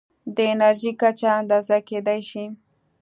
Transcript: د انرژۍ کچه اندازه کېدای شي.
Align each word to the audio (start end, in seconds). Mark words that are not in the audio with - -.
د 0.35 0.37
انرژۍ 0.53 0.91
کچه 1.01 1.29
اندازه 1.39 1.77
کېدای 1.89 2.21
شي. 2.29 2.45